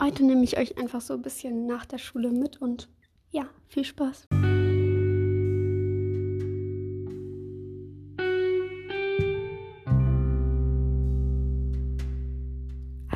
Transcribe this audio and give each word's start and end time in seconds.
Heute 0.00 0.24
nehme 0.24 0.44
ich 0.44 0.56
euch 0.56 0.78
einfach 0.78 1.00
so 1.00 1.14
ein 1.14 1.22
bisschen 1.22 1.66
nach 1.66 1.84
der 1.84 1.98
Schule 1.98 2.30
mit 2.30 2.62
und 2.62 2.88
ja, 3.32 3.48
viel 3.66 3.84
Spaß. 3.84 4.28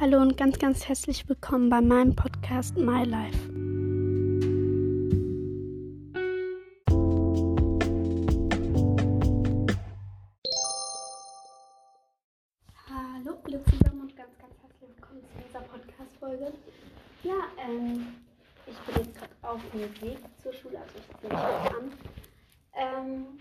Hallo 0.00 0.20
und 0.20 0.36
ganz, 0.36 0.58
ganz 0.58 0.88
herzlich 0.88 1.28
willkommen 1.28 1.70
bei 1.70 1.80
meinem 1.80 2.16
Podcast 2.16 2.76
My 2.76 3.04
Life. 3.04 3.51
Podcast-Folge. 16.32 16.52
Ja, 17.22 17.34
ähm, 17.58 18.14
ich 18.66 18.78
bin 18.80 19.04
jetzt 19.04 19.14
gerade 19.16 19.32
auf 19.42 19.60
dem 19.72 20.00
Weg 20.02 20.18
zur 20.42 20.52
Schule, 20.52 20.78
also 20.80 20.92
ich 20.98 21.22
mich 21.22 21.32
jetzt 21.32 21.74
an. 21.74 21.92
Ähm, 22.74 23.38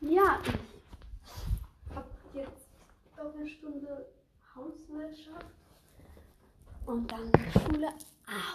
ja, 0.00 0.40
ich 0.44 1.96
habe 1.96 2.08
jetzt 2.34 2.68
Doppelstunde 3.16 4.06
Hauswirtschaft 4.54 5.46
und 6.86 7.10
dann 7.10 7.32
Schule 7.52 7.88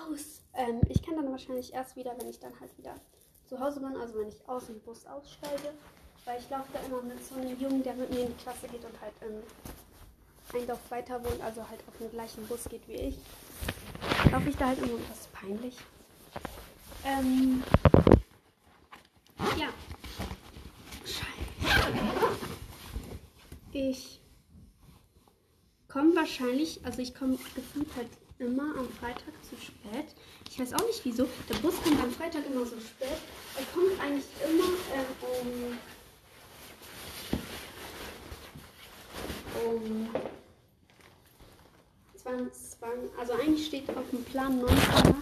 aus. 0.10 0.42
Ähm, 0.54 0.82
ich 0.90 1.02
kann 1.04 1.16
dann 1.16 1.32
wahrscheinlich 1.32 1.74
erst 1.74 1.96
wieder, 1.96 2.14
wenn 2.20 2.28
ich 2.28 2.40
dann 2.40 2.60
halt 2.60 2.78
wieder 2.78 2.96
zu 3.48 3.60
Hause 3.60 3.80
bin, 3.80 3.96
also 3.98 4.20
wenn 4.20 4.28
ich 4.28 4.48
aus 4.48 4.68
dem 4.68 4.80
Bus 4.82 5.06
aussteige, 5.06 5.74
weil 6.26 6.40
ich 6.40 6.50
laufe 6.50 6.70
da 6.74 6.80
immer 6.86 7.02
mit 7.02 7.26
so 7.26 7.36
einem 7.36 7.60
Jungen, 7.60 7.84
der 7.84 7.94
mit 7.94 8.12
mir 8.12 8.22
in 8.22 8.28
die 8.28 8.44
Klasse 8.44 8.68
geht 8.68 8.84
und 8.86 9.02
halt 9.02 9.14
ähm, 9.22 9.42
ein 10.54 10.68
Dorf 10.68 10.80
weiter 10.90 11.24
wohnt, 11.24 11.42
also 11.42 11.68
halt 11.68 11.80
auf 11.88 11.98
dem 11.98 12.12
gleichen 12.12 12.46
Bus 12.48 12.66
geht 12.66 12.88
wie 12.88 12.94
ich. 12.94 13.18
Laufe 14.32 14.50
ich 14.50 14.56
da 14.56 14.68
halt 14.68 14.82
und 14.82 14.92
das 15.10 15.20
ist 15.20 15.34
peinlich. 15.34 15.76
Ähm, 17.04 17.64
ja. 19.58 19.68
Scheiße. 21.04 21.94
Ich 23.74 24.22
komme 25.90 26.16
wahrscheinlich, 26.16 26.80
also 26.86 27.02
ich 27.02 27.14
komme 27.14 27.38
gefühlt 27.56 27.90
halt 27.98 28.08
immer 28.40 28.78
am 28.78 28.88
Freitag 28.90 29.34
zu 29.50 29.58
spät. 29.58 30.16
Ich 30.50 30.60
weiß 30.60 30.74
auch 30.74 30.88
nicht 30.88 31.04
wieso. 31.04 31.28
Der 31.50 31.56
Bus 31.56 31.76
kommt 31.84 32.02
am 32.02 32.12
Freitag 32.12 32.46
immer 32.46 32.66
so 32.66 32.80
spät. 32.80 33.18
Er 33.58 33.66
kommt 33.74 34.00
eigentlich 34.00 34.26
immer 34.48 34.64
ähm, 34.96 35.06
um, 39.66 40.10
um 40.16 40.31
20, 42.38 42.80
also 43.20 43.34
eigentlich 43.34 43.66
steht 43.66 43.90
auf 43.90 44.10
dem 44.12 44.24
Plan 44.24 44.60
19 44.60 44.78
Uhr, 45.08 45.16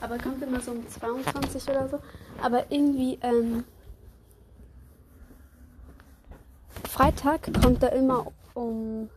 aber 0.00 0.18
kommt 0.18 0.42
immer 0.42 0.60
so 0.60 0.72
um 0.72 0.88
22 0.88 1.68
oder 1.68 1.88
so. 1.88 1.98
Aber 2.42 2.70
irgendwie, 2.70 3.18
ähm, 3.22 3.64
Freitag 6.88 7.52
kommt 7.62 7.82
er 7.82 7.92
immer 7.92 8.26
um, 8.54 9.08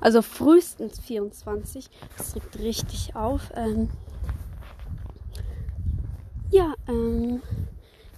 also 0.00 0.22
frühestens 0.22 1.00
24. 1.00 1.90
Das 2.16 2.34
regt 2.36 2.58
richtig 2.58 3.16
auf. 3.16 3.50
Ähm, 3.54 3.90
ja, 6.50 6.74
ähm, 6.88 7.42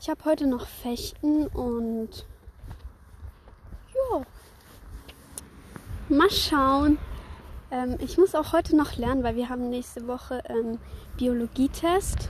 ich 0.01 0.09
habe 0.09 0.25
heute 0.25 0.47
noch 0.47 0.67
Fechten 0.67 1.47
und 1.49 2.27
ja, 3.95 4.25
mal 6.11 6.31
schauen. 6.31 6.99
Ähm, 7.71 7.97
ich 8.01 8.19
muss 8.19 8.35
auch 8.35 8.53
heute 8.53 8.77
noch 8.77 8.97
lernen, 8.97 9.23
weil 9.23 9.37
wir 9.37 9.49
haben 9.49 9.71
nächste 9.71 10.07
Woche 10.07 10.43
ähm, 10.49 10.79
Biologietest, 11.17 12.29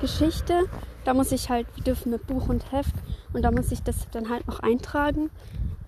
Geschichte. 0.00 0.68
Da 1.04 1.14
muss 1.14 1.32
ich 1.32 1.50
halt, 1.50 1.66
wir 1.74 1.84
dürfen 1.84 2.12
mit 2.12 2.26
Buch 2.26 2.48
und 2.48 2.70
Heft 2.70 2.94
und 3.32 3.42
da 3.42 3.50
muss 3.50 3.72
ich 3.72 3.82
das 3.82 4.08
dann 4.10 4.28
halt 4.28 4.46
noch 4.46 4.60
eintragen. 4.60 5.30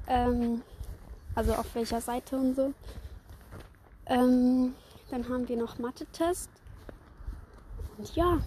Ähm, 0.09 0.63
also 1.35 1.55
auf 1.55 1.75
welcher 1.75 2.01
Seite 2.01 2.37
und 2.37 2.55
so. 2.55 2.73
Ähm, 4.07 4.75
dann 5.11 5.29
haben 5.29 5.49
wir 5.49 5.57
noch 5.57 5.79
Mathe-Test. 5.79 6.51
Und 7.97 8.15
ja, 8.17 8.41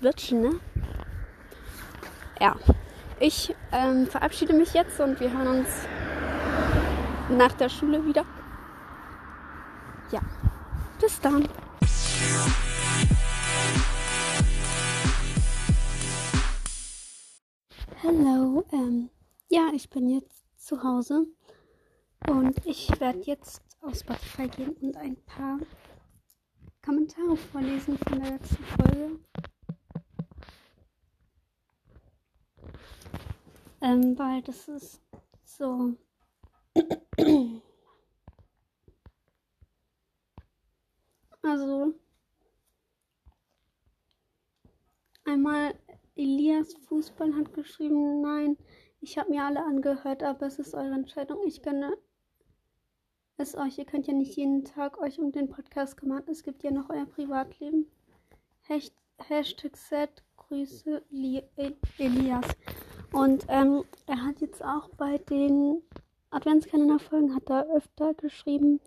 wird 0.00 0.20
schon, 0.20 0.42
ne? 0.42 0.50
Ja, 2.40 2.56
ich 3.18 3.54
ähm, 3.72 4.06
verabschiede 4.06 4.52
mich 4.52 4.74
jetzt 4.74 5.00
und 5.00 5.18
wir 5.20 5.32
hören 5.32 5.60
uns 5.60 5.68
nach 7.30 7.52
der 7.52 7.68
Schule 7.68 8.04
wieder. 8.04 8.24
Ja, 10.10 10.20
bis 11.00 11.20
dann. 11.20 11.48
Hallo, 18.02 18.64
ähm, 18.72 19.10
ja, 19.48 19.70
ich 19.74 19.90
bin 19.90 20.08
jetzt 20.08 20.44
zu 20.56 20.82
Hause 20.82 21.26
und 22.28 22.64
ich 22.64 22.88
werde 23.00 23.20
jetzt 23.20 23.62
auf 23.80 23.96
Spotify 23.96 24.48
gehen 24.48 24.76
und 24.80 24.96
ein 24.96 25.16
paar 25.24 25.58
Kommentare 26.84 27.36
vorlesen 27.36 27.98
von 27.98 28.20
der 28.20 28.32
letzten 28.32 28.64
Folge. 28.64 29.18
Ähm, 33.80 34.16
weil 34.18 34.42
das 34.42 34.68
ist 34.68 35.00
so. 35.44 35.96
Also. 41.42 41.94
Einmal 45.24 45.74
Elias 46.16 46.74
Fußball 46.88 47.34
hat 47.34 47.52
geschrieben, 47.52 48.20
nein, 48.20 48.56
ich 49.00 49.18
habe 49.18 49.30
mir 49.30 49.44
alle 49.44 49.64
angehört, 49.64 50.22
aber 50.22 50.46
es 50.46 50.58
ist 50.58 50.74
eure 50.74 50.94
Entscheidung. 50.94 51.38
Ich 51.46 51.62
gönne 51.62 51.96
es 53.36 53.54
euch. 53.56 53.78
Ihr 53.78 53.84
könnt 53.84 54.06
ja 54.06 54.14
nicht 54.14 54.36
jeden 54.36 54.64
Tag 54.64 54.98
euch 54.98 55.18
um 55.18 55.32
den 55.32 55.48
Podcast 55.48 55.96
kümmern. 55.96 56.24
Es 56.26 56.42
gibt 56.42 56.62
ja 56.62 56.70
noch 56.70 56.90
euer 56.90 57.06
Privatleben. 57.06 57.86
Hashtag 58.62 59.76
set 59.76 60.24
Grüße 60.36 61.04
Elias. 61.10 62.46
Und 63.12 63.46
ähm, 63.48 63.84
er 64.06 64.24
hat 64.24 64.40
jetzt 64.40 64.64
auch 64.64 64.88
bei 64.90 65.18
den 65.18 65.82
Adventskalenderfolgen 66.30 67.34
hat 67.34 67.48
er 67.48 67.68
öfter 67.74 68.14
geschrieben, 68.14 68.80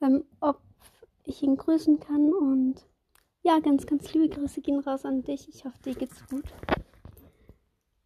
ähm, 0.00 0.24
ob 0.40 0.60
ich 1.24 1.42
ihn 1.42 1.56
grüßen 1.56 2.00
kann. 2.00 2.32
Und 2.32 2.86
ja, 3.42 3.58
ganz, 3.60 3.86
ganz 3.86 4.12
liebe 4.12 4.28
Grüße 4.28 4.60
gehen 4.60 4.80
raus 4.80 5.04
an 5.04 5.22
dich. 5.22 5.48
Ich 5.48 5.64
hoffe, 5.64 5.78
dir 5.84 5.94
geht's 5.94 6.26
gut. 6.28 6.44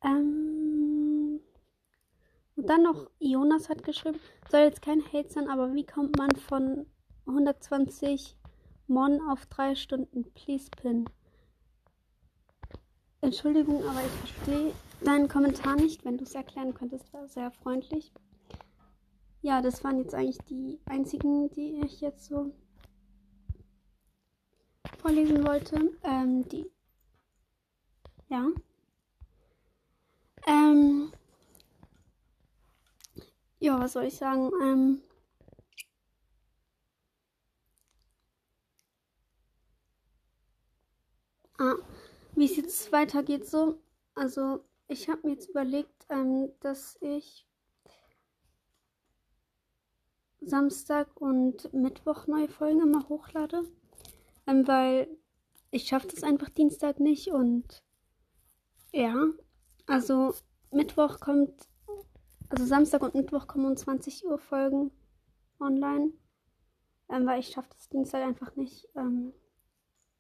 Ähm, 0.03 1.41
und 2.57 2.69
dann 2.69 2.83
noch 2.83 3.11
Jonas 3.19 3.69
hat 3.69 3.83
geschrieben, 3.83 4.21
soll 4.51 4.61
jetzt 4.61 4.83
kein 4.83 5.05
Hate 5.13 5.29
sein, 5.29 5.49
aber 5.49 5.75
wie 5.75 5.87
kommt 5.87 6.17
man 6.17 6.31
von 6.37 6.87
120 7.27 8.37
Mon 8.87 9.21
auf 9.29 9.47
3 9.47 9.75
Stunden? 9.75 10.25
Please 10.35 10.71
pin. 10.71 11.07
Entschuldigung, 13.23 13.83
aber 13.85 14.01
ich 14.01 14.31
verstehe 14.31 14.73
deinen 15.03 15.29
Kommentar 15.29 15.77
nicht. 15.77 16.05
Wenn 16.05 16.19
du 16.19 16.25
es 16.25 16.35
erklären 16.35 16.75
könntest, 16.75 17.13
wäre 17.13 17.27
sehr 17.27 17.51
freundlich. 17.51 18.13
Ja, 19.45 19.61
das 19.61 19.85
waren 19.85 19.99
jetzt 19.99 20.15
eigentlich 20.15 20.39
die 20.49 20.81
einzigen, 20.87 21.51
die 21.51 21.79
ich 21.85 22.01
jetzt 22.01 22.25
so 22.25 22.55
vorlesen 24.99 25.47
wollte. 25.47 25.93
Ähm, 26.03 26.49
die. 26.49 26.71
Ja. 28.31 28.47
Ähm. 30.47 31.13
Ja, 33.61 33.79
was 33.81 33.93
soll 33.93 34.05
ich 34.05 34.17
sagen? 34.17 34.51
Ähm. 34.63 35.03
Ah, 41.59 41.75
wie 42.35 42.47
es 42.47 42.57
jetzt 42.57 42.93
weitergeht 42.93 43.47
so. 43.47 43.79
Also, 44.15 44.65
ich 44.89 45.11
habe 45.11 45.27
mir 45.27 45.35
jetzt 45.35 45.51
überlegt, 45.51 46.07
ähm, 46.09 46.51
dass 46.61 46.97
ich 47.03 47.47
Samstag 50.47 51.21
und 51.21 51.73
Mittwoch 51.73 52.27
neue 52.27 52.49
Folgen 52.49 52.81
immer 52.81 53.09
hochlade. 53.09 53.65
Ähm, 54.47 54.67
weil 54.67 55.09
ich 55.71 55.89
schaffe 55.89 56.09
das 56.09 56.23
einfach 56.23 56.51
Dienstag 56.51 57.01
nicht 57.01 57.29
und 57.29 57.83
ja, 58.93 59.15
also 59.87 60.35
Mittwoch 60.71 61.19
kommt, 61.19 61.69
also 62.49 62.65
Samstag 62.65 63.03
und 63.03 63.15
Mittwoch 63.15 63.47
kommen 63.47 63.67
um 63.67 63.77
20 63.77 64.25
Uhr 64.27 64.39
Folgen 64.39 64.93
online, 65.59 66.13
ähm, 67.09 67.27
weil 67.27 67.41
ich 67.41 67.49
schaffe 67.49 67.71
das 67.77 67.89
Dienstag 67.89 68.23
einfach 68.23 68.55
nicht. 68.57 68.89
Ähm, 68.95 69.33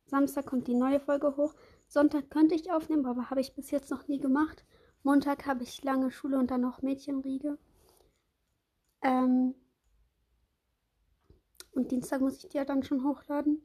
Samstag 0.06 0.46
kommt 0.46 0.66
die 0.66 0.74
neue 0.74 1.00
Folge 1.00 1.36
hoch. 1.36 1.54
Sonntag 1.86 2.30
könnte 2.30 2.54
ich 2.54 2.72
aufnehmen, 2.72 3.06
aber 3.06 3.30
habe 3.30 3.40
ich 3.40 3.54
bis 3.54 3.70
jetzt 3.70 3.90
noch 3.90 4.08
nie 4.08 4.18
gemacht. 4.18 4.64
Montag 5.02 5.46
habe 5.46 5.62
ich 5.62 5.84
lange 5.84 6.10
Schule 6.10 6.38
und 6.38 6.50
dann 6.50 6.62
noch 6.62 6.82
Mädchenriege. 6.82 7.58
Ähm, 9.02 9.54
Und 11.74 11.90
Dienstag 11.90 12.20
muss 12.20 12.38
ich 12.38 12.48
die 12.48 12.56
ja 12.56 12.64
dann 12.64 12.82
schon 12.82 13.04
hochladen. 13.04 13.62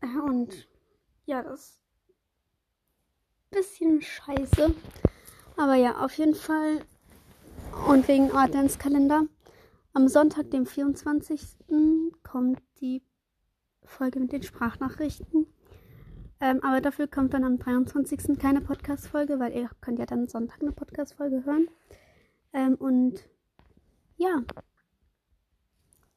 Äh, 0.00 0.18
und 0.18 0.68
ja, 1.26 1.42
das 1.42 1.60
ist 1.60 1.80
ein 3.50 3.58
bisschen 3.58 4.02
scheiße. 4.02 4.74
Aber 5.56 5.74
ja, 5.74 6.04
auf 6.04 6.16
jeden 6.18 6.34
Fall. 6.34 6.84
Und 7.88 8.06
wegen 8.08 8.32
Adventskalender. 8.32 9.26
Am 9.94 10.08
Sonntag, 10.08 10.50
dem 10.50 10.66
24. 10.66 11.58
kommt 12.22 12.62
die 12.80 13.02
Folge 13.84 14.20
mit 14.20 14.32
den 14.32 14.42
Sprachnachrichten. 14.42 15.46
Ähm, 16.40 16.62
aber 16.62 16.80
dafür 16.80 17.06
kommt 17.06 17.34
dann 17.34 17.44
am 17.44 17.58
23. 17.58 18.38
keine 18.38 18.60
Podcast-Folge, 18.60 19.38
weil 19.38 19.54
ihr 19.54 19.70
könnt 19.80 19.98
ja 19.98 20.06
dann 20.06 20.28
Sonntag 20.28 20.60
eine 20.60 20.72
Podcast-Folge 20.72 21.44
hören. 21.44 21.68
Ähm, 22.52 22.74
und 22.76 23.28
ja, 24.16 24.42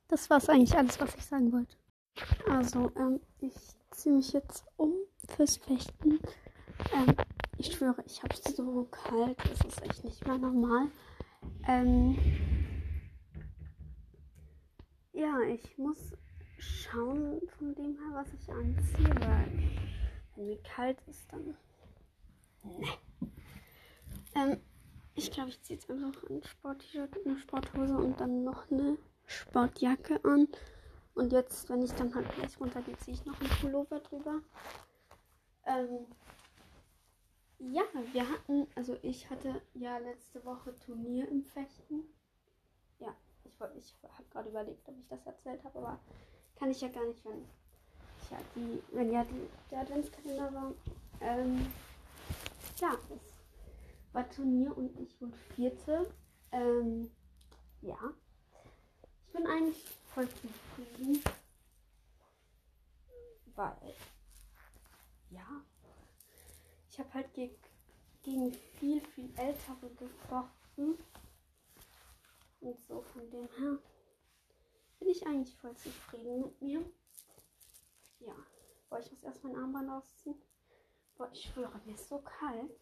das 0.08 0.30
war 0.30 0.38
es 0.38 0.50
eigentlich 0.50 0.76
alles, 0.78 1.00
was 1.00 1.16
ich 1.16 1.26
sagen 1.26 1.52
wollte. 1.52 1.76
Also, 2.50 2.92
ähm, 2.96 3.20
ich 3.40 3.54
ziehe 3.92 4.16
mich 4.16 4.32
jetzt 4.34 4.66
um 4.78 4.94
fürs 5.36 5.58
Fechten. 5.58 6.20
Ähm, 6.94 7.16
ich 7.58 7.74
schwöre, 7.74 8.04
ich 8.06 8.22
habe 8.24 8.34
es 8.34 8.56
so 8.56 8.86
kalt. 8.92 9.38
Das 9.40 9.66
ist 9.66 9.82
echt 9.82 10.04
nicht 10.04 10.26
mehr 10.26 10.38
normal. 10.38 10.88
Ähm, 11.68 12.18
ja, 15.14 15.40
ich 15.42 15.78
muss 15.78 16.14
schauen 16.58 17.42
von 17.58 17.76
dem 17.76 17.96
her, 17.98 18.14
was 18.14 18.34
ich 18.34 18.50
anziehe, 18.50 19.16
weil 19.22 19.52
wenn 20.36 20.46
mir 20.46 20.62
kalt 20.64 20.98
ist, 21.08 21.32
dann. 21.32 21.56
Nee. 22.64 22.88
Ähm, 24.36 24.58
ich 25.14 25.32
glaube, 25.32 25.50
ich 25.50 25.62
ziehe 25.62 25.80
jetzt 25.80 25.90
einfach 25.90 26.24
ein 26.30 26.44
Sport-T-Shirt, 26.44 27.26
eine 27.26 27.38
Sporthose 27.38 27.98
und 27.98 28.20
dann 28.20 28.44
noch 28.44 28.70
eine 28.70 28.98
Sportjacke 29.28 30.24
an. 30.24 30.48
Und 31.16 31.32
jetzt, 31.32 31.70
wenn 31.70 31.82
ich 31.82 31.92
dann 31.94 32.14
halt 32.14 32.30
gleich 32.36 32.60
runtergehe, 32.60 32.98
ziehe 32.98 33.16
ich 33.16 33.26
noch 33.26 33.40
einen 33.40 33.50
Pullover 33.62 34.00
drüber. 34.00 34.42
Ähm, 35.66 36.06
ja, 37.60 37.84
wir 38.12 38.30
hatten, 38.30 38.68
also 38.76 38.98
ich 39.02 39.30
hatte 39.30 39.62
ja 39.74 39.98
letzte 39.98 40.44
Woche 40.44 40.78
Turnier 40.80 41.28
im 41.30 41.44
Fechten. 41.44 42.04
Ja, 43.00 43.16
ich 43.46 43.60
wollte, 43.60 43.78
ich 43.80 43.96
habe 44.04 44.30
gerade 44.30 44.50
überlegt, 44.50 44.88
ob 44.88 44.98
ich 45.00 45.08
das 45.08 45.26
erzählt 45.26 45.64
habe, 45.64 45.80
aber 45.80 46.00
kann 46.58 46.70
ich 46.70 46.82
ja 46.82 46.90
gar 46.90 47.06
nicht, 47.06 47.24
wenn 47.24 47.46
ja 48.30 48.38
die, 48.56 48.84
wenn 48.92 49.12
ja 49.12 49.24
die, 49.24 49.48
der 49.72 49.80
Adventskalender 49.82 50.54
war. 50.54 50.74
Ähm, 51.22 51.66
ja, 52.78 52.92
es 53.10 54.14
war 54.14 54.30
Turnier 54.30 54.76
und 54.78 55.00
ich 55.00 55.20
wurde 55.22 55.38
Vierte. 55.56 56.12
Ähm, 56.52 57.10
ja. 57.82 58.14
Bin 59.36 59.48
eigentlich 59.48 59.84
voll 60.14 60.30
zufrieden. 60.30 61.22
Weil, 63.54 63.96
ja, 65.30 65.62
ich 66.90 67.00
habe 67.00 67.14
halt 67.14 67.34
ge 67.34 67.54
gegen 68.24 68.54
viel, 68.54 69.02
viel 69.02 69.30
Ältere 69.38 69.90
gefochten. 69.98 70.98
Und 72.62 72.80
so 72.80 73.02
von 73.02 73.30
dem 73.30 73.50
her 73.58 73.78
bin 75.00 75.10
ich 75.10 75.28
eigentlich 75.28 75.56
voll 75.58 75.76
zufrieden 75.76 76.40
mit 76.40 76.62
mir. 76.62 76.90
Ja. 78.20 78.36
Boah, 78.90 79.00
ich 79.00 79.12
muss 79.12 79.24
erst 79.24 79.44
mein 79.44 79.58
Armband 79.58 79.90
ausziehen. 79.90 80.42
Boah, 81.18 81.30
ich 81.34 81.42
schwöre, 81.42 81.82
mir 81.86 81.96
ist 81.96 82.08
so 82.08 82.20
kalt. 82.20 82.80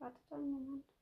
Wartet 0.00 0.32
einen 0.32 0.50
Moment. 0.50 0.93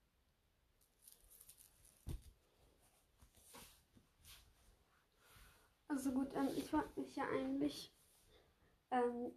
Also 5.93 6.11
gut, 6.11 6.33
ähm, 6.35 6.49
ich 6.57 6.73
wollte 6.73 6.99
mich 6.99 7.15
ja 7.17 7.25
eigentlich 7.29 7.95
ähm, 8.91 9.31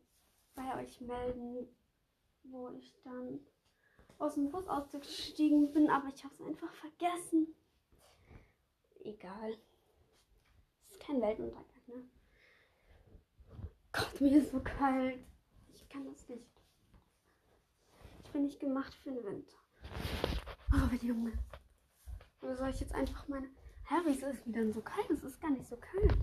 bei 0.56 0.82
euch 0.82 1.02
melden, 1.02 1.68
wo 2.44 2.70
ich 2.70 2.96
dann 3.04 3.42
aus 4.20 4.36
dem 4.36 4.50
Bus 4.50 4.66
ausgestiegen 4.70 5.74
bin, 5.74 5.90
aber 5.90 6.08
ich 6.08 6.24
habe 6.24 6.34
es 6.34 6.42
einfach 6.42 6.74
vergessen. 6.74 7.54
Egal 9.04 9.58
kein 11.06 11.22
Weltuntergang, 11.22 11.66
ne? 11.88 12.10
Gott, 13.92 14.22
mir 14.22 14.42
ist 14.42 14.52
so 14.52 14.62
kalt. 14.62 15.20
Ich 15.74 15.90
kann 15.90 16.06
das 16.06 16.30
nicht. 16.30 16.48
Ich 18.24 18.32
bin 18.32 18.44
nicht 18.44 18.62
gemacht 18.62 18.94
für 18.96 19.12
den 19.12 19.26
Winter. 19.26 19.58
Oh, 20.72 20.96
Junge. 21.06 21.34
Oder 22.42 22.56
soll 22.56 22.70
ich 22.70 22.80
jetzt 22.80 22.96
einfach 22.96 23.28
meine. 23.28 23.48
Hä, 23.88 23.96
wieso 24.06 24.28
ist 24.28 24.48
mir 24.48 24.54
denn 24.54 24.74
so 24.74 24.82
kalt? 24.82 25.10
Es 25.10 25.22
ist 25.22 25.42
gar 25.42 25.52
nicht 25.52 25.68
so 25.68 25.76
kalt. 25.76 26.18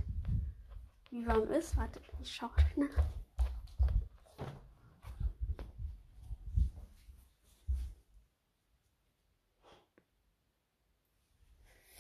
Wie 1.22 1.26
warm 1.28 1.52
ist? 1.52 1.76
Warte, 1.76 2.00
ich 2.20 2.34
schau 2.34 2.50
nach. 2.74 3.04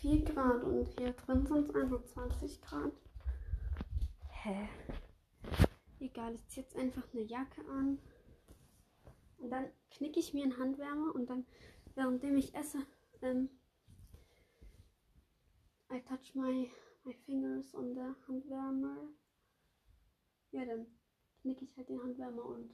4 0.00 0.24
Grad 0.24 0.64
und 0.64 0.88
hier 0.98 1.12
drin 1.12 1.46
sind 1.46 1.68
es 1.68 1.74
21 1.76 2.60
Grad. 2.62 2.92
Hä? 4.28 4.68
Egal, 6.00 6.34
ich 6.34 6.48
ziehe 6.48 6.64
jetzt 6.64 6.76
einfach 6.76 7.04
eine 7.12 7.22
Jacke 7.22 7.60
an. 7.70 8.00
Und 9.38 9.50
dann 9.50 9.70
knicke 9.92 10.18
ich 10.18 10.34
mir 10.34 10.42
einen 10.42 10.58
Handwärmer 10.58 11.14
und 11.14 11.30
dann, 11.30 11.46
währenddem 11.94 12.38
ich 12.38 12.56
esse, 12.56 12.78
ähm, 13.20 13.50
I 15.92 16.00
touch 16.00 16.34
my, 16.34 16.72
my 17.04 17.14
fingers 17.26 17.74
on 17.74 17.94
the 17.94 18.14
Handwärmer. 18.26 19.08
Ja, 20.52 20.64
dann 20.64 20.86
knicke 21.40 21.64
ich 21.64 21.76
halt 21.76 21.88
den 21.88 22.02
Handwärmer 22.02 22.44
und 22.44 22.70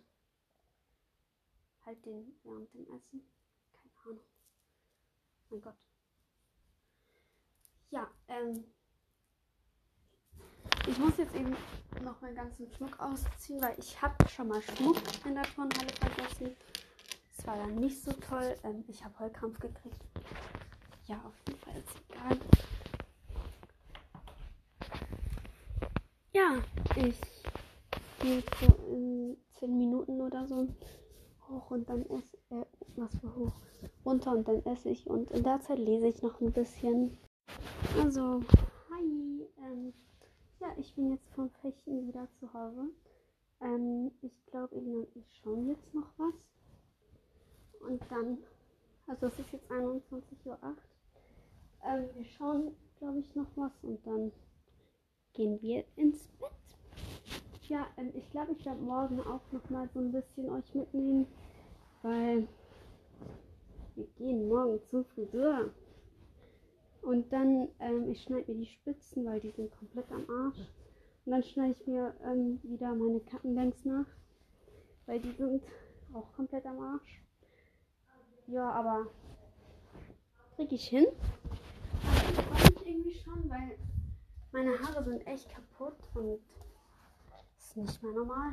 halt 1.85 2.05
den 2.05 2.33
während 2.43 2.73
dem 2.75 2.83
Essen. 2.83 3.23
Keine 3.73 3.95
Ahnung. 4.05 4.25
Mein 5.51 5.61
Gott. 5.61 5.77
Ja, 7.91 8.11
ähm. 8.29 8.65
Ich 10.87 10.99
muss 10.99 11.17
jetzt 11.19 11.35
eben 11.35 11.55
noch 12.03 12.21
meinen 12.21 12.35
ganzen 12.35 12.71
Schmuck 12.73 12.99
ausziehen, 12.99 13.63
weil 13.63 13.79
ich 13.79 14.01
habe 14.01 14.29
schon 14.29 14.49
mal 14.49 14.63
Schmuck 14.63 14.97
in 15.25 15.35
der 15.35 15.45
Turnhalle 15.45 15.93
vergessen. 16.01 16.57
Das 17.37 17.47
war 17.47 17.57
dann 17.57 17.77
nicht 17.77 18.03
so 18.03 18.13
toll. 18.13 18.57
Ähm, 18.65 18.85
ich 18.89 19.05
habe 19.05 19.19
Heulkrampf 19.19 19.59
gekriegt. 19.61 20.01
Ja, 21.07 21.23
auf 21.25 21.35
jeden 21.47 21.61
Fall 21.61 21.77
ist 21.77 21.97
egal. 22.09 22.39
Ja, 26.39 26.63
ich 26.95 27.19
gehe 28.21 28.41
so 28.61 28.93
in 28.93 29.37
10 29.59 29.77
Minuten 29.77 30.21
oder 30.21 30.47
so 30.47 30.69
hoch 31.49 31.73
und 31.73 31.89
dann 31.89 32.09
esse 32.11 32.37
äh, 32.51 32.65
was 32.95 33.11
für 33.17 33.35
hoch 33.35 33.53
runter 34.05 34.31
und 34.31 34.47
dann 34.47 34.65
esse 34.65 34.89
ich 34.89 35.09
und 35.09 35.33
in 35.33 35.43
der 35.43 35.61
Zeit 35.63 35.81
lese 35.81 36.07
ich 36.07 36.23
noch 36.23 36.41
ein 36.41 36.53
bisschen. 36.53 37.19
Also, 38.01 38.41
hi. 38.89 39.49
Ähm, 39.65 39.93
ja, 40.61 40.69
ich 40.77 40.95
bin 40.95 41.11
jetzt 41.11 41.29
vom 41.35 41.51
Fechten 41.61 42.07
wieder 42.07 42.29
zu 42.39 42.53
Hause. 42.55 42.89
Ähm, 43.61 44.13
ich 44.23 44.47
glaube, 44.47 44.77
Elina 44.77 45.07
ich 45.17 45.41
schauen 45.43 45.67
jetzt 45.67 45.93
noch 45.93 46.13
was. 46.19 46.35
Und 47.81 48.01
dann, 48.11 48.39
also 49.09 49.27
es 49.27 49.41
ist 49.41 49.53
jetzt 49.53 49.69
21.08 49.73 50.47
Uhr. 50.47 50.77
Ähm, 51.85 52.09
wir 52.15 52.25
schauen, 52.27 52.77
glaube 53.01 53.19
ich, 53.19 53.35
noch 53.35 53.49
was 53.57 53.73
und 53.83 54.07
dann 54.07 54.31
gehen 55.39 55.63
wir 55.63 55.85
ins 55.95 56.27
Bett. 56.41 56.51
Ja, 57.69 57.87
ähm, 57.97 58.11
ich 58.17 58.29
glaube, 58.33 58.53
ich 58.59 58.67
werde 58.67 58.81
morgen 58.81 59.21
auch 59.21 59.41
noch 59.53 59.71
mal 59.71 59.89
so 59.95 60.01
ein 60.01 60.11
bisschen 60.11 60.51
euch 60.51 60.75
mitnehmen, 60.75 61.29
weil 62.03 62.49
wir 63.95 64.07
gehen 64.17 64.49
morgen 64.49 64.81
zum 64.91 65.05
Friseur. 65.05 65.71
Und 67.03 67.33
dann, 67.33 67.69
ähm, 67.79 68.11
ich 68.11 68.21
schneide 68.21 68.53
mir 68.53 68.59
die 68.59 68.67
Spitzen, 68.67 69.27
weil 69.27 69.39
die 69.39 69.53
sind 69.53 69.71
komplett 69.79 70.11
am 70.11 70.29
Arsch. 70.29 70.59
Und 71.25 71.33
dann 71.33 71.43
schneide 71.45 71.77
ich 71.79 71.87
mir 71.87 72.13
ähm, 72.25 72.59
wieder 72.65 72.93
meine 72.97 73.21
Kappenbanks 73.21 73.85
nach, 73.85 74.07
weil 75.07 75.21
die 75.21 75.37
sind 75.37 75.63
auch 76.15 76.33
komplett 76.35 76.67
am 76.67 76.81
Arsch. 76.81 77.23
Ja, 78.49 78.73
aber 78.73 79.07
kriege 80.57 80.75
ich 80.75 80.89
hin. 80.89 81.07
Aber 82.03 82.75
ich 82.75 82.87
irgendwie 82.87 83.15
schon, 83.15 83.49
weil 83.49 83.79
meine 84.53 84.79
Haare 84.79 85.05
sind 85.05 85.27
echt 85.27 85.49
kaputt 85.51 85.97
und 86.15 86.41
ist 87.59 87.77
nicht 87.77 88.03
mehr 88.03 88.13
normal. 88.13 88.53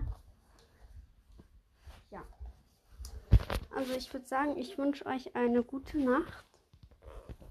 Ja. 2.12 2.24
Also 3.74 3.94
ich 3.94 4.12
würde 4.14 4.26
sagen, 4.26 4.58
ich 4.58 4.78
wünsche 4.78 5.06
euch 5.06 5.36
eine 5.36 5.64
gute 5.64 5.98
Nacht. 5.98 6.46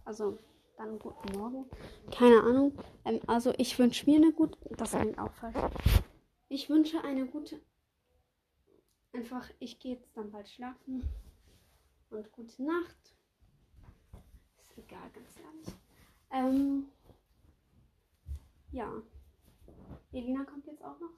Also 0.05 0.39
dann 0.77 0.99
guten 0.99 1.39
Morgen. 1.39 1.71
Keine 2.11 2.41
Ahnung. 2.41 2.79
Ähm, 3.05 3.21
also 3.27 3.53
ich 3.59 3.79
wünsche 3.79 4.09
mir 4.11 4.17
eine 4.17 4.33
gute. 4.33 4.59
Das 4.77 4.91
klingt 4.91 5.19
auch 5.19 5.33
falsch. 5.33 5.57
Ich 6.49 6.69
wünsche 6.69 7.03
eine 7.03 7.27
gute. 7.27 7.61
Einfach, 9.13 9.49
ich 9.61 9.79
gehe 9.79 9.95
jetzt 9.95 10.17
dann 10.17 10.31
bald 10.31 10.49
schlafen. 10.49 11.09
Und 12.11 12.31
gute 12.33 12.63
Nacht. 12.63 13.17
egal, 14.77 15.11
ganz 15.13 15.37
ehrlich. 15.39 15.75
Ähm, 16.31 16.89
ja. 18.75 19.03
Elina 20.13 20.45
kommt 20.45 20.67
jetzt 20.67 20.83
auch 20.83 20.99
noch. 20.99 21.17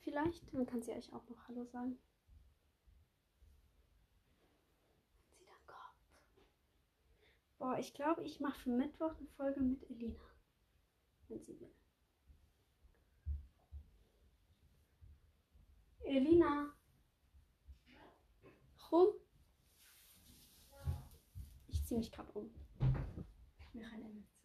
Vielleicht, 0.00 0.52
dann 0.52 0.66
kann 0.66 0.82
sie 0.82 0.92
euch 0.92 1.12
auch 1.12 1.28
noch 1.28 1.46
Hallo 1.46 1.64
sagen. 1.64 1.98
Wenn 5.22 5.38
sie 5.38 5.44
dann 5.44 5.66
kommt. 5.66 6.48
Boah, 7.58 7.78
ich 7.78 7.94
glaube, 7.94 8.24
ich 8.24 8.40
mache 8.40 8.58
für 8.58 8.70
Mittwoch 8.70 9.14
eine 9.16 9.28
Folge 9.36 9.60
mit 9.60 9.88
Elina. 9.88 10.20
Wenn 11.28 11.44
sie 11.44 11.60
will. 11.60 11.74
Elina. 16.00 16.74
Rum. 18.90 19.14
Ich 21.68 21.84
ziehe 21.84 21.98
mich 21.98 22.10
gerade 22.10 22.32
um. 22.32 22.52
Wir 23.72 23.86
rennen 23.86 24.26
zwei 24.32 24.39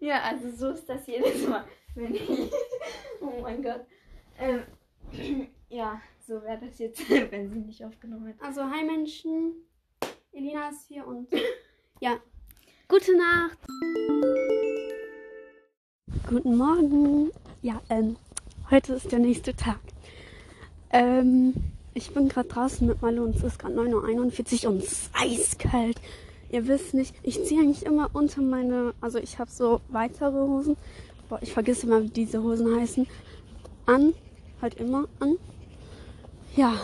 Ja, 0.00 0.22
also 0.22 0.50
so 0.50 0.70
ist 0.70 0.88
das 0.88 1.06
jedes 1.06 1.46
Mal, 1.48 1.64
wenn 1.94 2.14
ich. 2.14 2.52
Oh 3.20 3.40
mein 3.42 3.62
Gott. 3.62 3.84
Ähm, 4.38 4.62
ja, 5.68 6.00
so 6.26 6.42
wäre 6.42 6.58
das 6.58 6.78
jetzt, 6.78 7.08
wenn 7.30 7.50
sie 7.50 7.58
nicht 7.58 7.84
aufgenommen 7.84 8.26
hätte. 8.26 8.44
Also, 8.44 8.62
hi 8.62 8.84
Menschen. 8.84 9.54
Elina 10.32 10.68
ist 10.68 10.86
hier 10.86 11.06
und 11.06 11.28
ja, 12.00 12.18
gute 12.88 13.16
Nacht. 13.16 13.58
Guten 16.28 16.56
Morgen. 16.56 17.32
Ja, 17.62 17.82
ähm, 17.88 18.16
heute 18.70 18.94
ist 18.94 19.10
der 19.10 19.18
nächste 19.18 19.56
Tag. 19.56 19.80
Ähm, 20.90 21.54
ich 21.96 22.10
bin 22.10 22.28
gerade 22.28 22.48
draußen 22.48 22.86
mit 22.86 23.00
Malu 23.00 23.24
und 23.24 23.36
es 23.36 23.42
ist 23.42 23.58
gerade 23.58 23.74
9.41 23.74 24.64
Uhr 24.64 24.72
und 24.72 24.82
es 24.82 24.92
ist 24.92 25.10
eiskalt. 25.14 25.98
Ihr 26.50 26.68
wisst 26.68 26.92
nicht, 26.92 27.14
ich 27.22 27.42
ziehe 27.42 27.60
eigentlich 27.60 27.86
immer 27.86 28.10
unter 28.12 28.42
meine, 28.42 28.92
also 29.00 29.18
ich 29.18 29.38
habe 29.38 29.50
so 29.50 29.80
weitere 29.88 30.38
Hosen. 30.38 30.76
Boah, 31.30 31.38
ich 31.40 31.54
vergesse 31.54 31.86
immer, 31.86 32.02
wie 32.02 32.08
diese 32.08 32.42
Hosen 32.42 32.78
heißen. 32.78 33.06
An, 33.86 34.12
halt 34.60 34.74
immer 34.74 35.08
an. 35.20 35.36
Ja, 36.54 36.74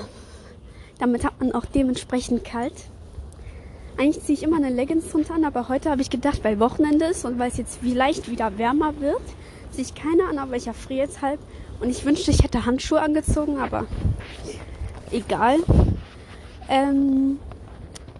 damit 0.98 1.24
hat 1.24 1.38
man 1.40 1.52
auch 1.52 1.66
dementsprechend 1.66 2.42
kalt. 2.44 2.74
Eigentlich 3.98 4.24
ziehe 4.24 4.38
ich 4.38 4.42
immer 4.42 4.56
eine 4.56 4.70
Leggings 4.70 5.10
drunter 5.10 5.34
an, 5.34 5.44
aber 5.44 5.68
heute 5.68 5.90
habe 5.90 6.00
ich 6.00 6.08
gedacht, 6.08 6.42
weil 6.42 6.58
Wochenende 6.58 7.04
ist 7.04 7.26
und 7.26 7.38
weil 7.38 7.50
es 7.50 7.58
jetzt 7.58 7.80
vielleicht 7.82 8.30
wieder 8.30 8.56
wärmer 8.56 8.98
wird, 8.98 9.22
ziehe 9.72 9.84
ich 9.84 9.94
keine 9.94 10.24
an, 10.24 10.38
aber 10.38 10.56
ich 10.56 10.68
erfriere 10.68 11.00
jetzt 11.00 11.20
halb. 11.20 11.38
Und 11.80 11.90
ich 11.90 12.04
wünschte, 12.06 12.30
ich 12.30 12.42
hätte 12.42 12.64
Handschuhe 12.64 13.00
angezogen, 13.00 13.58
aber 13.58 13.86
egal. 15.12 15.58
Ähm, 16.68 17.38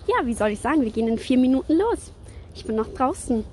ja, 0.07 0.27
wie 0.27 0.35
soll 0.35 0.51
ich 0.51 0.61
sagen, 0.61 0.83
wir 0.83 0.91
gehen 0.91 1.09
in 1.09 1.19
vier 1.19 1.39
Minuten 1.39 1.75
los. 1.75 2.13
Ich 2.55 2.65
bin 2.65 2.77
noch 2.77 2.93
draußen. 2.93 3.45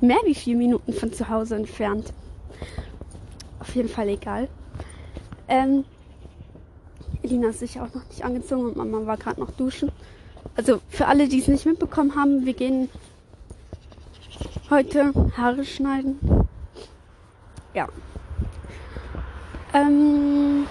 Mehr 0.00 0.20
wie 0.24 0.34
vier 0.34 0.56
Minuten 0.56 0.92
von 0.92 1.12
zu 1.12 1.28
Hause 1.28 1.56
entfernt. 1.56 2.12
Auf 3.58 3.74
jeden 3.74 3.88
Fall 3.88 4.08
egal. 4.08 4.48
Ähm, 5.48 5.84
Elina 7.22 7.48
ist 7.48 7.60
sicher 7.60 7.82
auch 7.82 7.94
noch 7.94 8.06
nicht 8.08 8.24
angezogen 8.24 8.64
und 8.64 8.76
Mama 8.76 9.04
war 9.06 9.16
gerade 9.16 9.40
noch 9.40 9.50
duschen. 9.50 9.90
Also 10.56 10.80
für 10.88 11.06
alle, 11.06 11.28
die 11.28 11.40
es 11.40 11.48
nicht 11.48 11.66
mitbekommen 11.66 12.14
haben, 12.16 12.46
wir 12.46 12.54
gehen 12.54 12.88
heute 14.70 15.12
Haare 15.36 15.64
schneiden. 15.64 16.18
Ja. 17.74 17.88
Ähm, 19.74 20.66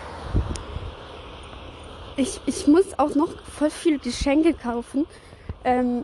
ich, 2.19 2.41
ich 2.45 2.67
muss 2.67 2.99
auch 2.99 3.15
noch 3.15 3.41
voll 3.43 3.69
viele 3.69 3.97
Geschenke 3.97 4.53
kaufen. 4.53 5.05
Ähm, 5.63 6.03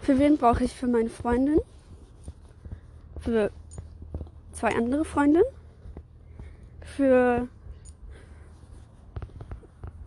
für 0.00 0.18
wen 0.18 0.36
brauche 0.36 0.64
ich? 0.64 0.74
Für 0.74 0.88
meine 0.88 1.10
Freundin. 1.10 1.58
Für 3.20 3.50
zwei 4.52 4.74
andere 4.74 5.04
Freundinnen. 5.04 5.44
Für, 6.80 7.46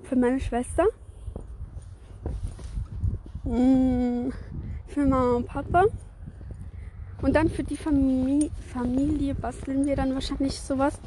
für 0.03 0.15
meine 0.15 0.39
Schwester. 0.39 0.85
Mm, 3.43 4.29
Für 4.87 5.05
Mama 5.05 5.35
und 5.37 5.47
Papa. 5.47 5.85
Und 7.21 7.35
dann 7.35 7.49
für 7.49 7.63
die 7.63 7.77
Familie, 7.77 8.49
Familie 8.73 9.35
basteln 9.35 9.85
wir 9.85 9.95
dann 9.95 10.13
wahrscheinlich 10.13 10.59
sowas. 10.59 10.99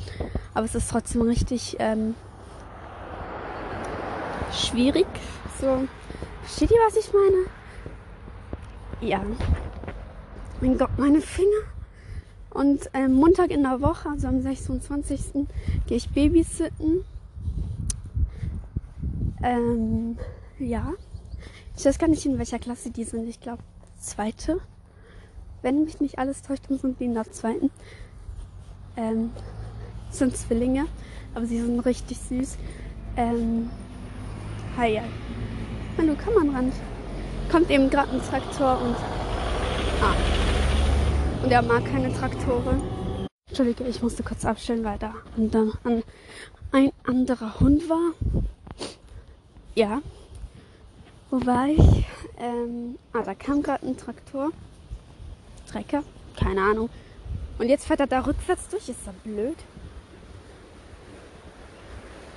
Aber 0.55 0.65
es 0.65 0.75
ist 0.75 0.91
trotzdem 0.91 1.23
richtig 1.23 1.77
ähm, 1.81 2.15
schwierig. 4.55 5.07
So, 5.61 5.87
versteht 6.43 6.71
ihr, 6.71 6.79
was 6.87 6.97
ich 6.97 7.13
meine? 7.13 7.47
Ja. 9.01 9.23
Mein 10.61 10.79
Gott, 10.79 10.99
meine 10.99 11.21
Finger. 11.21 11.49
Und 12.51 12.89
ähm, 12.95 13.15
Montag 13.15 13.51
in 13.51 13.65
der 13.65 13.81
Woche, 13.81 14.09
also 14.09 14.29
am 14.29 14.41
26. 14.41 15.47
gehe 15.87 15.97
ich 15.97 16.09
babysitten. 16.11 17.05
Ähm, 19.43 20.17
ja. 20.59 20.93
Ich 21.77 21.85
weiß 21.85 21.99
gar 21.99 22.09
nicht, 22.09 22.25
in 22.25 22.39
welcher 22.39 22.61
Klasse 22.61 22.91
die 22.91 23.05
sind. 23.05 23.29
Ich 23.29 23.41
glaube, 23.41 23.63
zweite. 23.99 24.61
Wenn 25.63 25.85
mich 25.85 26.01
nicht 26.01 26.19
alles 26.19 26.43
täuscht, 26.43 26.65
dann 26.69 26.79
sind 26.79 27.01
die 27.01 27.07
in 27.07 27.15
der 27.15 27.31
zweiten. 27.31 27.71
Ähm, 28.97 29.31
sind 30.11 30.37
Zwillinge, 30.37 30.87
aber 31.35 31.47
sie 31.47 31.61
sind 31.61 31.81
richtig 31.81 32.19
süß. 32.19 32.57
Ähm, 33.17 33.71
hi. 34.77 35.01
Hallo, 35.99 36.17
komm 36.23 36.35
mal 36.35 36.55
ran. 36.55 36.73
Kommt 37.51 37.71
eben 37.71 37.91
gerade 37.91 38.13
ein 38.13 38.23
Traktor 38.23 38.81
und. 38.81 38.97
Ah. 40.03 40.15
Und 41.43 41.51
er 41.51 41.63
mag 41.63 41.85
keine 41.85 42.13
Traktoren. 42.13 42.83
Entschuldige, 43.49 43.85
ich 43.85 44.03
musste 44.03 44.23
kurz 44.23 44.45
abstellen, 44.45 44.85
weil 44.85 44.99
da 44.99 45.15
an, 45.37 45.77
an, 45.85 46.03
ein 46.73 46.91
anderer 47.05 47.61
Hund 47.61 47.89
war. 47.89 48.15
Ja. 49.75 50.03
Wo 51.31 51.45
war 51.47 51.69
ich? 51.69 52.07
Ähm, 52.39 52.99
ah, 53.13 53.23
da 53.23 53.35
kam 53.35 53.63
gerade 53.63 53.87
ein 53.87 53.97
Traktor. 53.97 54.51
Trecker? 55.71 56.03
Keine 56.37 56.63
Ahnung. 56.63 56.91
Und 57.59 57.69
jetzt 57.69 57.87
fährt 57.87 58.01
er 58.01 58.07
da 58.09 58.21
rückwärts 58.21 58.69
durch. 58.69 58.89
Ist 58.89 59.07
er 59.07 59.13
blöd? 59.23 59.57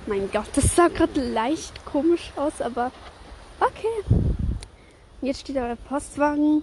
Mein 0.08 0.30
Gott, 0.30 0.48
das 0.54 0.74
sah 0.74 0.88
gerade 0.88 1.20
leicht 1.32 1.84
komisch 1.84 2.32
aus, 2.36 2.62
aber 2.62 2.90
okay. 3.60 4.16
Jetzt 5.20 5.40
steht 5.40 5.56
da 5.56 5.68
der 5.68 5.76
Postwagen. 5.76 6.62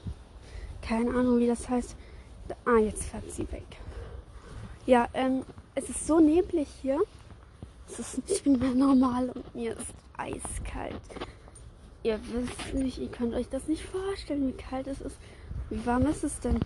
Keine 0.82 1.12
Ahnung, 1.12 1.38
wie 1.38 1.46
das 1.46 1.70
heißt. 1.70 1.96
Ah, 2.66 2.78
jetzt 2.78 3.04
fährt 3.04 3.32
sie 3.32 3.52
weg. 3.52 3.68
Ja, 4.88 5.08
ähm, 5.14 5.44
es 5.76 5.90
ist 5.90 6.08
so 6.08 6.20
neblig 6.20 6.68
hier. 6.82 7.00
Es 7.88 8.00
ist 8.00 8.28
nicht 8.28 8.46
mehr 8.48 8.74
normal 8.74 9.30
und 9.30 9.54
mir 9.54 9.74
ist 9.74 9.94
eiskalt. 10.18 11.02
Ihr 12.02 12.20
wisst 12.32 12.74
nicht, 12.74 12.98
ihr 12.98 13.10
könnt 13.10 13.36
euch 13.36 13.48
das 13.50 13.68
nicht 13.68 13.84
vorstellen, 13.84 14.48
wie 14.48 14.60
kalt 14.60 14.88
es 14.88 15.02
ist. 15.02 15.18
Wie 15.70 15.86
warm 15.86 16.08
ist 16.08 16.24
es 16.24 16.40
denn? 16.40 16.60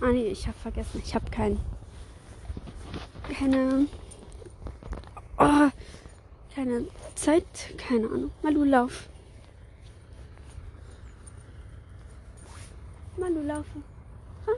Ah 0.00 0.12
nee, 0.12 0.28
ich 0.28 0.46
habe 0.46 0.58
vergessen. 0.58 1.02
Ich 1.04 1.14
habe 1.14 1.28
kein 1.30 1.58
keine 3.36 3.86
oh, 5.38 5.70
keine 6.54 6.86
Zeit, 7.14 7.44
keine 7.76 8.06
Ahnung. 8.06 8.30
Malu 8.42 8.64
lauf. 8.64 9.08
Malu 13.18 13.42
laufe. 13.42 13.82
Ha? 14.46 14.52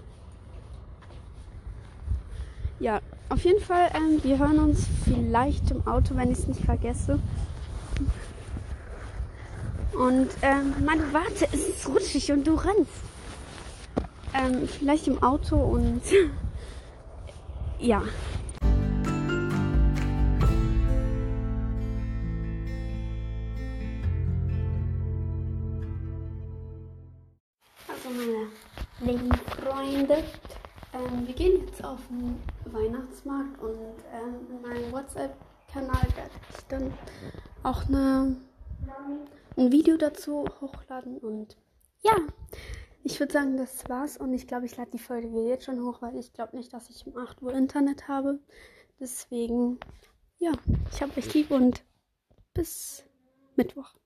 Ja, 2.81 3.01
auf 3.29 3.45
jeden 3.45 3.61
Fall, 3.61 3.91
ähm, 3.95 4.23
wir 4.23 4.39
hören 4.39 4.59
uns 4.59 4.87
vielleicht 5.05 5.71
im 5.71 5.87
Auto, 5.87 6.17
wenn 6.17 6.33
ich 6.33 6.39
es 6.39 6.47
nicht 6.47 6.61
vergesse. 6.65 7.19
Und 9.93 10.29
ähm, 10.43 10.75
Manu, 10.85 11.03
warte, 11.13 11.49
es 11.53 11.69
ist 11.69 11.89
rutschig 11.89 12.31
und 12.33 12.47
du 12.47 12.55
rennst. 12.55 12.93
Ähm, 14.35 14.69
vielleicht 14.69 15.09
im 15.09 15.23
Auto 15.23 15.57
und 15.57 16.03
ja. 17.81 18.03
Freunde, 29.61 30.23
ähm, 30.93 31.27
wir 31.27 31.35
gehen 31.35 31.67
jetzt 31.67 31.85
auf 31.85 32.01
den 32.09 32.41
Weihnachtsmarkt 32.73 33.61
und 33.61 33.79
ähm, 34.13 34.65
in 34.65 34.93
WhatsApp-Kanal 34.93 36.03
werde 36.17 36.31
ich 36.57 36.65
dann 36.69 36.95
auch 37.63 37.87
eine, 37.89 38.37
ein 39.57 39.73
Video 39.73 39.97
dazu 39.97 40.45
hochladen 40.61 41.19
und 41.19 41.57
ja, 42.03 42.15
ich 43.03 43.19
würde 43.19 43.33
sagen, 43.33 43.57
das 43.57 43.89
war's. 43.89 44.17
Und 44.17 44.33
ich 44.35 44.47
glaube, 44.47 44.67
ich 44.67 44.77
lade 44.77 44.91
die 44.93 44.99
Folge 44.99 45.29
jetzt 45.49 45.65
schon 45.65 45.83
hoch, 45.83 46.03
weil 46.03 46.17
ich 46.17 46.33
glaube 46.33 46.57
nicht, 46.57 46.73
dass 46.73 46.91
ich 46.91 47.07
um 47.07 47.17
8 47.17 47.43
Uhr 47.43 47.53
Internet 47.53 48.07
habe. 48.07 48.39
Deswegen, 49.01 49.79
ja, 50.39 50.53
ich 50.93 51.03
habe 51.03 51.17
euch 51.17 51.33
lieb 51.35 51.51
und 51.51 51.83
bis 52.55 53.05
Mittwoch. 53.57 53.98